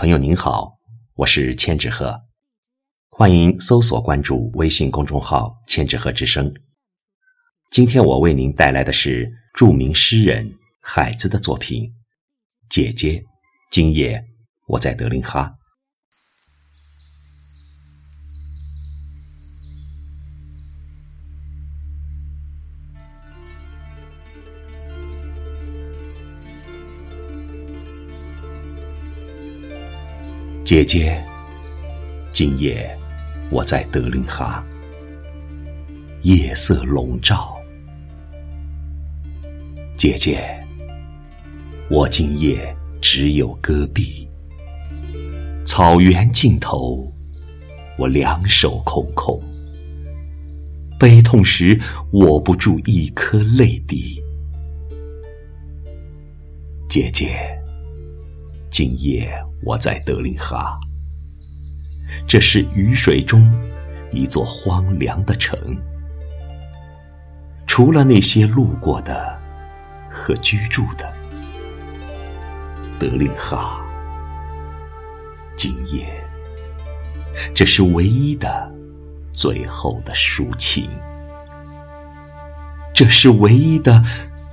[0.00, 0.78] 朋友您好，
[1.16, 2.16] 我是千纸鹤，
[3.10, 6.54] 欢迎搜索关注微信公众号“千纸鹤之声”。
[7.72, 10.48] 今天我为您带来的是著名诗人
[10.80, 11.82] 海子的作品
[12.70, 13.18] 《姐姐》。
[13.72, 14.24] 今夜
[14.68, 15.57] 我在德林哈。
[30.68, 31.18] 姐姐，
[32.30, 32.94] 今夜
[33.50, 34.62] 我在德令哈，
[36.20, 37.56] 夜色笼罩。
[39.96, 40.62] 姐姐，
[41.88, 44.28] 我今夜只有戈壁，
[45.64, 47.10] 草原尽头，
[47.96, 49.42] 我两手空空，
[50.98, 51.80] 悲痛时
[52.12, 54.22] 握不住一颗泪滴。
[56.90, 57.58] 姐姐。
[58.78, 59.28] 今夜
[59.64, 60.78] 我在德令哈，
[62.28, 63.52] 这是雨水中
[64.12, 65.58] 一座荒凉的城，
[67.66, 69.36] 除了那些路过的
[70.08, 71.12] 和居住的，
[73.00, 73.84] 德令哈。
[75.56, 76.06] 今夜，
[77.52, 78.72] 这是唯一的、
[79.32, 80.88] 最后的抒情，
[82.94, 84.00] 这是唯一的、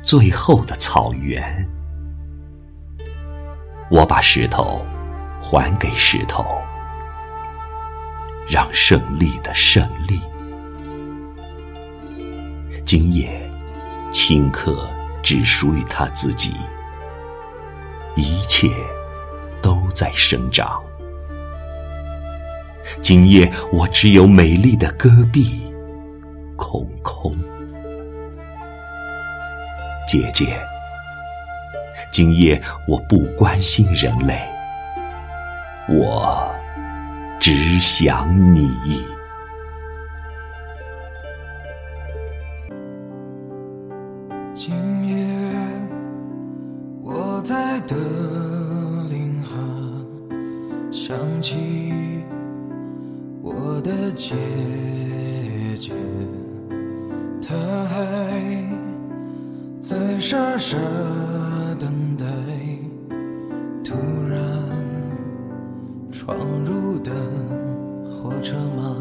[0.00, 1.68] 最后的草原。
[3.92, 4.80] 我把石头
[5.38, 6.42] 还给石头，
[8.48, 10.18] 让胜利的胜利。
[12.86, 13.28] 今夜，
[14.10, 14.88] 顷刻
[15.22, 16.54] 只属于他自己，
[18.16, 18.70] 一切
[19.60, 20.82] 都在生长。
[23.02, 25.70] 今夜，我只有美丽的戈壁，
[26.56, 27.36] 空空。
[30.08, 30.58] 姐姐。
[32.12, 34.38] 今夜我不关心人类，
[35.88, 36.54] 我
[37.40, 38.70] 只想你。
[44.54, 44.74] 今
[45.08, 45.26] 夜
[47.02, 47.96] 我在德
[49.08, 49.56] 令哈，
[50.92, 52.22] 想起
[53.40, 54.34] 我的姐
[55.80, 55.92] 姐，
[57.40, 57.56] 她
[57.86, 58.38] 还
[59.80, 60.76] 在傻傻。
[68.42, 68.91] 车马。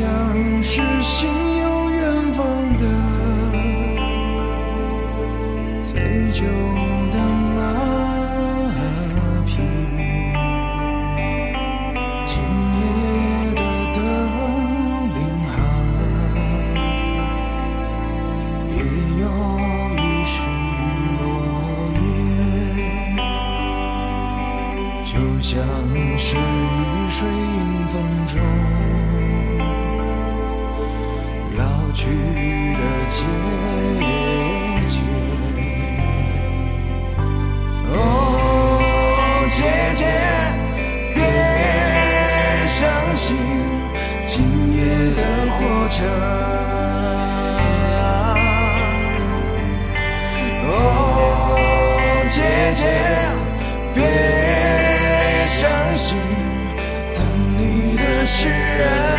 [0.00, 0.08] 像
[0.62, 1.28] 是心
[1.58, 2.46] 有远方
[2.78, 2.84] 的
[5.82, 5.92] 最
[6.32, 6.40] 旧
[7.12, 7.18] 的
[7.54, 7.58] 马
[9.44, 9.52] 匹，
[12.24, 12.32] 今
[12.78, 12.80] 夜
[13.54, 13.60] 的
[13.92, 14.00] 德
[15.16, 15.52] 令哈
[18.72, 18.78] 也
[19.20, 19.22] 有
[19.98, 20.32] 一世
[21.20, 21.22] 落
[22.00, 22.02] 叶，
[25.04, 25.12] 就
[25.42, 25.52] 像
[26.16, 26.40] 是雨
[27.10, 27.94] 水迎风
[28.24, 28.34] 中。
[31.90, 33.24] 过去的结
[34.86, 35.00] 局。
[37.92, 37.94] 哦
[39.50, 39.64] 姐
[39.96, 40.04] 姐
[41.12, 41.20] 别
[42.68, 43.36] 伤心
[44.24, 44.40] 今
[44.72, 46.06] 夜的火车。
[50.62, 50.68] 哦
[52.28, 52.40] 姐
[52.72, 52.84] 姐
[53.92, 54.00] 别
[55.48, 56.16] 伤心
[57.12, 57.20] 等
[57.58, 59.09] 你的誓言